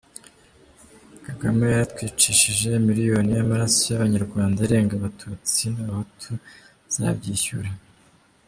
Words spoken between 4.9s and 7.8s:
abatutsi n’abahutu azabyishyura!